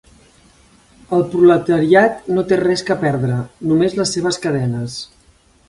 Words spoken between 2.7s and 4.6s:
que perdre; només les seves